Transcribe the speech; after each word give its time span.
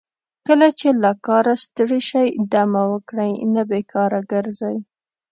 کله 0.47 0.67
چې 0.79 0.87
له 1.03 1.11
کاره 1.25 1.55
ستړي 1.65 2.01
شئ 2.09 2.29
دمه 2.53 2.83
وکړئ 2.91 3.31
نه 3.53 3.63
بیکاره 3.69 4.19
ګرځئ. 4.31 4.77